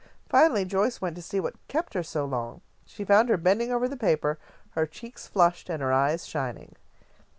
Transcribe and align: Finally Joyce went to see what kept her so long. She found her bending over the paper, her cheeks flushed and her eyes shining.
Finally 0.27 0.65
Joyce 0.65 0.99
went 0.99 1.15
to 1.15 1.21
see 1.21 1.39
what 1.39 1.67
kept 1.67 1.93
her 1.93 2.01
so 2.01 2.25
long. 2.25 2.61
She 2.87 3.03
found 3.05 3.29
her 3.29 3.37
bending 3.37 3.71
over 3.71 3.87
the 3.87 3.95
paper, 3.95 4.39
her 4.71 4.87
cheeks 4.87 5.27
flushed 5.27 5.69
and 5.69 5.79
her 5.79 5.93
eyes 5.93 6.25
shining. 6.25 6.75